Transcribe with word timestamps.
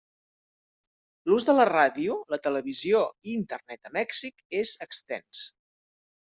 L'ús 1.31 1.45
de 1.49 1.53
la 1.57 1.67
ràdio, 1.71 2.15
la 2.35 2.39
televisió 2.47 3.03
i 3.29 3.37
Internet 3.43 3.93
a 3.93 3.93
Mèxic 4.01 4.43
és 4.63 4.75
extens. 4.89 5.45